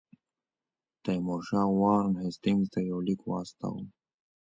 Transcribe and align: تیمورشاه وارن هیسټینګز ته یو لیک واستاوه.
تیمورشاه 1.03 1.69
وارن 1.79 2.11
هیسټینګز 2.23 2.67
ته 2.73 2.79
یو 2.89 2.99
لیک 3.07 3.21
واستاوه. 3.25 3.83